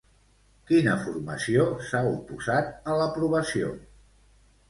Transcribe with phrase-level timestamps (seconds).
[0.69, 3.69] Quina formació s'ha oposat a l'aprovació?